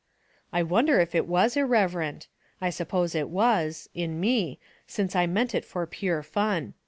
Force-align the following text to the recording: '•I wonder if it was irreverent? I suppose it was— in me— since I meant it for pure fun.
'•I 0.51 0.63
wonder 0.63 0.99
if 0.99 1.13
it 1.13 1.27
was 1.27 1.55
irreverent? 1.55 2.27
I 2.59 2.71
suppose 2.71 3.13
it 3.13 3.29
was— 3.29 3.87
in 4.03 4.19
me— 4.19 4.57
since 4.97 5.15
I 5.15 5.27
meant 5.27 5.53
it 5.53 5.63
for 5.63 5.85
pure 5.85 6.23
fun. 6.23 6.73